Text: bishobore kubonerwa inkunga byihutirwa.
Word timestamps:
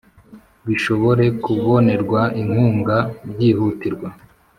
bishobore 0.67 1.25
kubonerwa 1.43 2.21
inkunga 2.41 2.97
byihutirwa. 3.31 4.07